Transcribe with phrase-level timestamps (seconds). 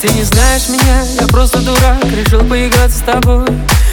[0.00, 3.44] Ты не знаешь меня, я просто дурак Решил поиграться с тобой.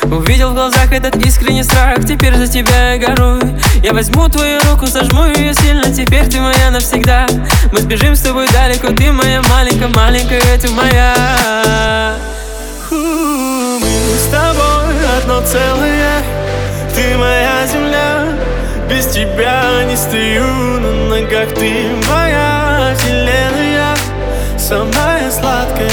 [0.03, 3.41] Увидел в глазах этот искренний страх Теперь за тебя я горую
[3.81, 7.25] Я возьму твою руку, сожму ее сильно Теперь ты моя навсегда.
[7.71, 12.13] Мы сбежим с тобой далеко Ты моя маленькая, маленькая, ты моя.
[12.91, 16.21] Мы с тобой одно целое
[16.93, 18.27] Ты моя земля.
[18.87, 20.45] Без тебя не стою
[20.81, 23.54] на ногах Ты моя вселенная
[24.67, 25.91] Самая сладкая,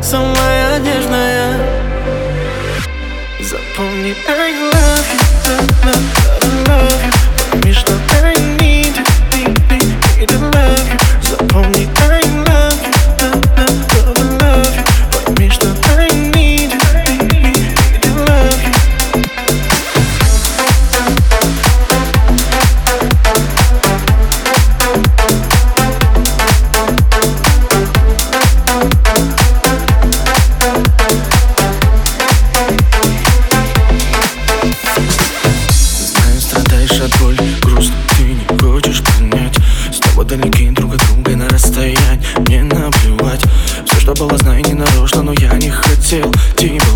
[0.00, 1.58] самая нежная.
[3.40, 5.50] Запомни, I love you,
[5.84, 7.13] love, love you
[45.22, 46.93] Но я не хотел тебя